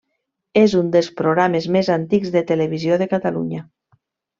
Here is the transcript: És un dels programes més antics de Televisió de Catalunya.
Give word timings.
És 0.61 0.73
un 0.79 0.89
dels 0.95 1.09
programes 1.21 1.69
més 1.77 1.93
antics 1.99 2.35
de 2.39 2.45
Televisió 2.55 3.01
de 3.05 3.13
Catalunya. 3.17 3.67